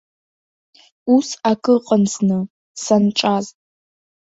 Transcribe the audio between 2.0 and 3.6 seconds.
зны, санҿаз.